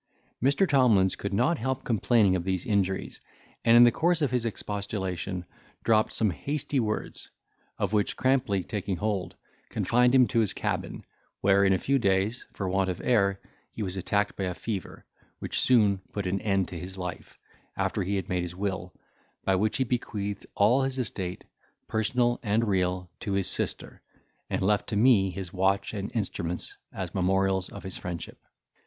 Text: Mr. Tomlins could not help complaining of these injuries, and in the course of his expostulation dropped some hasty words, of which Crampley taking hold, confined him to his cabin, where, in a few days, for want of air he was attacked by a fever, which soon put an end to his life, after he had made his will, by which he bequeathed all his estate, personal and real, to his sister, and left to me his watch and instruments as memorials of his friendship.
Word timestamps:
Mr. 0.43 0.67
Tomlins 0.67 1.15
could 1.15 1.31
not 1.31 1.59
help 1.59 1.83
complaining 1.83 2.35
of 2.35 2.43
these 2.43 2.65
injuries, 2.65 3.21
and 3.63 3.77
in 3.77 3.83
the 3.83 3.91
course 3.91 4.23
of 4.23 4.31
his 4.31 4.45
expostulation 4.47 5.45
dropped 5.83 6.11
some 6.11 6.31
hasty 6.31 6.79
words, 6.79 7.29
of 7.77 7.93
which 7.93 8.17
Crampley 8.17 8.63
taking 8.63 8.95
hold, 8.95 9.35
confined 9.69 10.15
him 10.15 10.25
to 10.29 10.39
his 10.39 10.53
cabin, 10.53 11.05
where, 11.41 11.63
in 11.63 11.71
a 11.71 11.77
few 11.77 11.99
days, 11.99 12.47
for 12.51 12.67
want 12.67 12.89
of 12.89 12.99
air 12.99 13.39
he 13.73 13.83
was 13.83 13.95
attacked 13.95 14.35
by 14.35 14.45
a 14.45 14.55
fever, 14.55 15.05
which 15.37 15.59
soon 15.59 15.99
put 16.11 16.25
an 16.25 16.41
end 16.41 16.67
to 16.69 16.79
his 16.79 16.97
life, 16.97 17.37
after 17.77 18.01
he 18.01 18.15
had 18.15 18.27
made 18.27 18.41
his 18.41 18.55
will, 18.55 18.91
by 19.45 19.53
which 19.55 19.77
he 19.77 19.83
bequeathed 19.83 20.47
all 20.55 20.81
his 20.81 20.97
estate, 20.97 21.43
personal 21.87 22.39
and 22.41 22.67
real, 22.67 23.11
to 23.19 23.33
his 23.33 23.45
sister, 23.45 24.01
and 24.49 24.63
left 24.63 24.89
to 24.89 24.95
me 24.97 25.29
his 25.29 25.53
watch 25.53 25.93
and 25.93 26.09
instruments 26.15 26.75
as 26.91 27.13
memorials 27.13 27.69
of 27.69 27.83
his 27.83 27.97
friendship. 27.97 28.39